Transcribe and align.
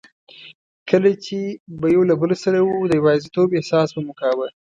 کله 0.89 1.11
چي 1.25 1.39
به 1.79 1.87
یو 1.95 2.01
له 2.09 2.15
بل 2.21 2.31
سره 2.43 2.59
وو، 2.61 2.87
د 2.89 2.91
یوازیتوب 2.99 3.49
احساس 3.53 3.89
به 3.95 3.99
مو 4.05 4.13
کاوه. 4.21 4.47